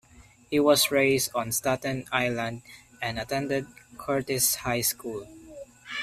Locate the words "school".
4.81-5.27